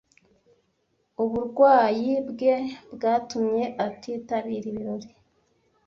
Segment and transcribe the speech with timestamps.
[1.23, 2.53] Uburwayi bwe
[2.93, 5.09] bwatumye atitabira ibirori.